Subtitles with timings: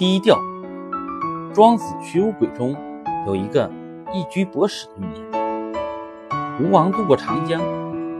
[0.00, 0.40] 低调。
[1.52, 2.74] 庄子《徐无鬼》中
[3.26, 3.70] 有一个
[4.14, 5.78] 一居博史的寓言：
[6.58, 7.60] 吴王渡过长江，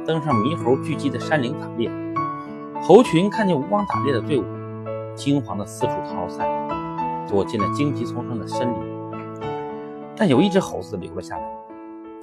[0.04, 1.90] 登上猕猴聚集的山岭打猎。
[2.82, 4.44] 猴群看见吴王打猎的队伍，
[5.14, 6.46] 惊慌的四处逃散，
[7.26, 8.78] 躲进了荆棘丛生的森林。
[10.14, 11.42] 但有一只猴子留了下来，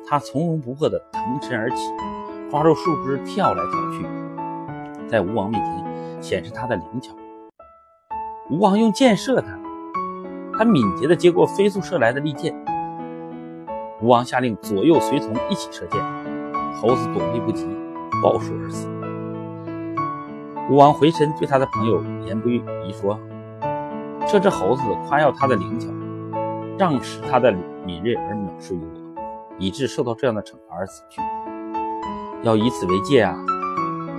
[0.08, 1.78] 它从容不迫地腾身而起，
[2.52, 4.05] 抓住树枝跳来跳去，
[5.10, 7.12] 在吴王面前显示它的灵巧。
[8.50, 9.48] 吴王用箭射它，
[10.57, 12.55] 它敏捷地接过飞速射来的利箭。
[14.01, 16.01] 吴王下令左右随从一起射箭，
[16.74, 17.68] 猴子躲避不及，
[18.24, 18.88] 抱树而死。
[20.69, 23.19] 吴王回身对他的朋友言不疑说
[24.25, 25.89] ：“这只猴子夸耀它的灵巧，
[26.77, 27.54] 让使它的
[27.86, 29.21] 敏锐而藐视于我，
[29.60, 31.21] 以致受到这样的惩罚而死去。
[32.44, 33.36] 要以此为戒啊！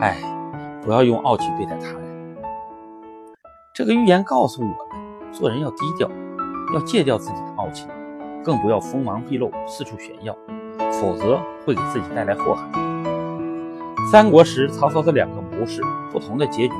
[0.00, 0.18] 哎，
[0.84, 2.07] 不要用傲气对待他人。”
[3.78, 4.76] 这个寓言告诉我们，
[5.32, 6.10] 做人要低调，
[6.74, 7.86] 要戒掉自己的傲气，
[8.42, 10.36] 更不要锋芒毕露，四处炫耀，
[11.00, 12.68] 否则会给自己带来祸害。
[14.10, 15.80] 三国时，曹操的两个谋士
[16.10, 16.74] 不同的结局，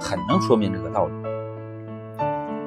[0.00, 1.12] 很能说明这个道理。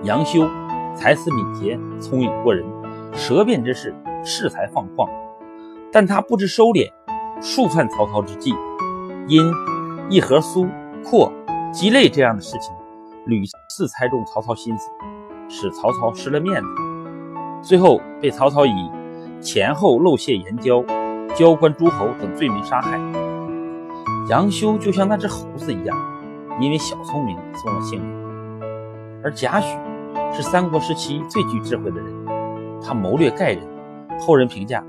[0.03, 0.47] 杨修
[0.95, 2.65] 才思敏捷，聪颖过人，
[3.11, 3.93] 舌辩之士，
[4.23, 5.09] 恃才放旷，
[5.91, 6.89] 但他不知收敛，
[7.41, 8.55] 数犯曹操之计，
[9.27, 9.41] 因
[10.09, 10.69] 一盒酥、
[11.03, 11.29] 阔、
[11.73, 12.73] 鸡肋这样的事情。
[13.25, 14.89] 屡次猜中曹操心思，
[15.47, 16.67] 使曹操失了面子，
[17.61, 18.91] 最后被曹操以
[19.41, 20.83] 前后漏泄言交、
[21.35, 22.99] 交官诸侯等罪名杀害。
[24.29, 25.97] 杨修就像那只猴子一样，
[26.59, 28.23] 因为小聪明送了性命。
[29.23, 29.77] 而贾诩
[30.33, 32.25] 是三国时期最具智慧的人，
[32.81, 33.61] 他谋略盖人，
[34.19, 34.83] 后人评价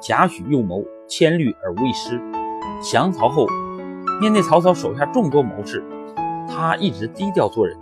[0.00, 2.20] 贾诩用谋千虑而无一失。
[2.82, 3.46] 降曹后，
[4.20, 5.82] 面对曹操手下众多谋士。
[6.60, 7.78] 他一直低调做人，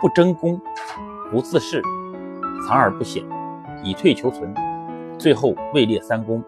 [0.00, 0.58] 不争功，
[1.30, 1.82] 不自恃，
[2.66, 3.22] 藏而不显，
[3.82, 4.54] 以退求存，
[5.18, 6.42] 最后位列三公。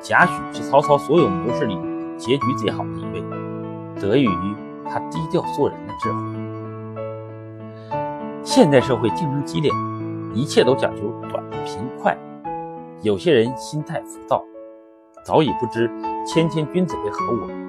[0.00, 1.78] 贾诩是曹操所有谋士里
[2.16, 3.22] 结局最好的一位，
[4.00, 4.54] 得益于
[4.88, 6.18] 他低调做人的智慧。
[8.42, 9.70] 现代社会竞争激烈，
[10.32, 12.16] 一切都讲究短平快，
[13.02, 14.42] 有些人心态浮躁，
[15.22, 15.86] 早已不知
[16.26, 17.63] 谦谦君子为何物。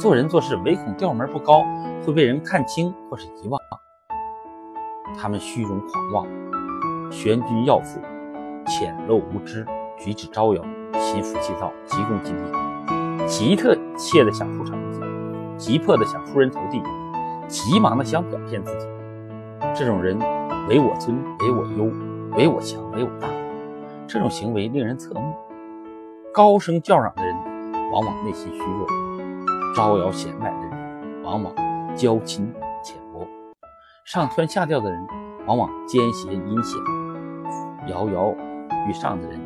[0.00, 1.62] 做人做事唯恐调门不高，
[2.06, 3.60] 会被人看轻或是遗忘。
[5.18, 6.26] 他们虚荣狂妄，
[7.12, 8.00] 悬君要富，
[8.66, 9.62] 浅陋无知，
[9.98, 10.62] 举止招摇，
[10.98, 15.00] 心浮气躁，急功近利，急特切的想出成绩，
[15.58, 16.82] 急迫的想出人头地，
[17.46, 18.86] 急忙的想表现自己。
[19.74, 20.18] 这种人
[20.66, 21.92] 唯我尊，唯我优，
[22.38, 23.28] 唯我强，唯我大。
[24.08, 25.34] 这种行为令人侧目。
[26.32, 27.36] 高声叫嚷的人，
[27.92, 28.86] 往往内心虚弱。
[29.74, 31.54] 招摇显摆的人，往往
[31.96, 33.26] 交情浅薄；
[34.04, 35.06] 上蹿下跳的人，
[35.46, 36.80] 往往奸邪阴险；
[37.88, 38.34] 摇摇
[38.88, 39.40] 欲上的人，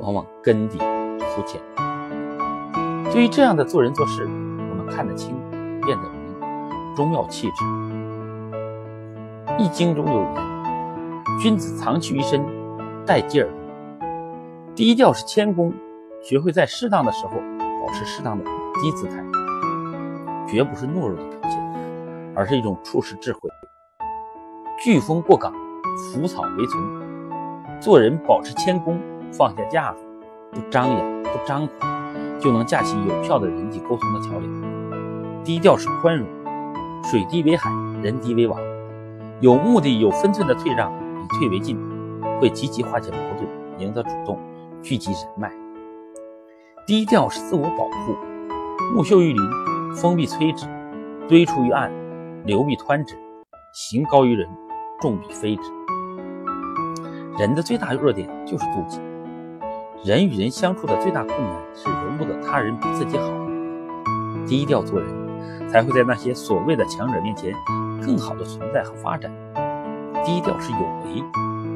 [0.00, 1.60] 往往根底肤浅。
[3.12, 5.36] 对于这样的做人做事，我们看得清，
[5.82, 7.64] 辨得明，终要弃之。
[9.58, 10.34] 《易经》中有言
[11.42, 12.42] ：“君子藏器于身，
[13.04, 13.58] 待机而动。”
[14.74, 15.74] 低调是谦恭，
[16.22, 18.44] 学会在适当的时候保持适当的
[18.80, 19.22] 低姿态。
[20.46, 23.40] 绝不是懦弱的表现，而是一种处世智慧。
[24.84, 25.52] 飓风过岗，
[26.12, 26.82] 腐草为存。
[27.80, 29.00] 做人保持谦恭，
[29.32, 30.04] 放下架子，
[30.50, 31.90] 不张扬，不张狂，
[32.40, 35.44] 就能架起有效的人际沟通的桥梁。
[35.44, 36.26] 低调是宽容。
[37.04, 37.70] 水低为海，
[38.02, 38.60] 人低为王。
[39.40, 41.76] 有目的、有分寸的退让，以退为进，
[42.40, 43.48] 会积极化解矛盾，
[43.78, 44.38] 赢得主动，
[44.82, 45.50] 聚集人脉。
[46.86, 48.14] 低调是自我保护。
[48.94, 49.71] 木秀于林。
[49.94, 50.66] 风必摧之，
[51.28, 51.92] 堆出于岸，
[52.44, 53.14] 流必湍之。
[53.72, 54.48] 行高于人，
[55.00, 55.62] 众必非之。
[57.38, 59.00] 人的最大弱点就是妒忌。
[60.04, 63.30] 人与人相处的最大困难是容不得他人比自己好。
[64.46, 67.52] 低调做人，才会在那些所谓的强者面前
[68.04, 69.30] 更好的存在和发展。
[70.24, 71.22] 低调是有为，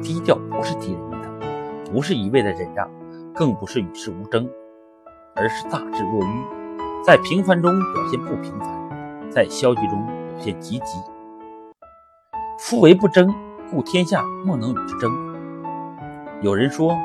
[0.01, 2.89] 低调不是低人一等，不是一味的忍让，
[3.33, 4.49] 更不是与世无争，
[5.35, 6.56] 而是大智若愚。
[7.03, 10.99] 在平凡中表现不平凡，在消极中表现积极。
[12.59, 13.33] 夫为不争，
[13.71, 15.11] 故天下莫能与之争。
[16.41, 16.97] 有人说，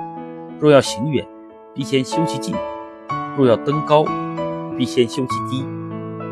[0.59, 1.27] 若要行远，
[1.73, 2.55] 必先修其近；
[3.37, 4.05] 若要登高，
[4.77, 5.67] 必先修其低。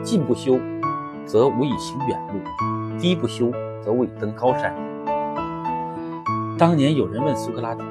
[0.03, 0.59] 近不修，
[1.25, 3.53] 则无以行远路；低不修，
[3.83, 4.75] 则无以登高山。
[6.59, 7.85] 当年有人问苏格拉底：“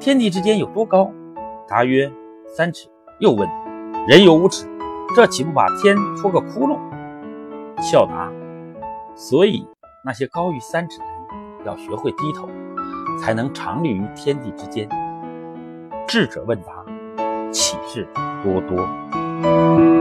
[0.00, 1.10] 天地之间有多高？”
[1.68, 2.10] 答曰
[2.56, 2.88] ：“三尺。”
[3.20, 3.48] 又问
[4.08, 4.66] ：“人有五尺。”
[5.14, 6.78] 这岂不把天戳个窟窿？
[7.80, 8.30] 笑答：
[9.14, 9.66] 所以
[10.04, 11.14] 那些高于三尺的人，
[11.66, 12.48] 要学会低头，
[13.20, 14.88] 才能长立于天地之间。
[16.08, 16.84] 智者问答，
[17.52, 18.08] 启示
[18.42, 19.93] 多多。